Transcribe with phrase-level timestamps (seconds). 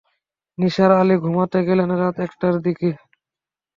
[0.57, 2.89] নিসার আলি ঘুমুতে গেলেন রাত একটার দিকে।